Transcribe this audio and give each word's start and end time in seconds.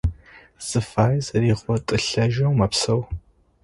Зыфаер 0.67 1.21
зэригъотылӏэжьэу 1.25 2.53
мэпсэу. 2.59 3.01